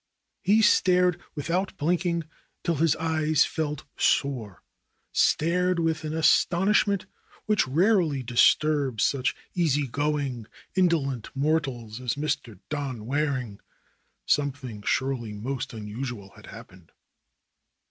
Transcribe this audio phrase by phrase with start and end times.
[0.41, 2.23] He stared without blinking
[2.63, 4.63] till his eyes felt sore;
[5.11, 7.05] stared with an astonish ment
[7.45, 12.57] which rarely disturbs such easy going, indolent mortals as Mr.
[12.69, 13.59] Don Waring.
[14.25, 16.91] Something surely most unusual had happened.